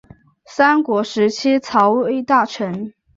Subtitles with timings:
[0.45, 2.91] 三国时期曹魏大臣。